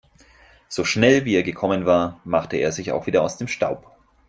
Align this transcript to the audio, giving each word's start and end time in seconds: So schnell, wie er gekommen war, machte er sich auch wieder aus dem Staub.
So 0.67 0.83
schnell, 0.83 1.25
wie 1.25 1.35
er 1.35 1.43
gekommen 1.43 1.85
war, 1.85 2.19
machte 2.23 2.57
er 2.57 2.71
sich 2.71 2.91
auch 2.91 3.05
wieder 3.05 3.21
aus 3.21 3.37
dem 3.37 3.47
Staub. 3.47 3.95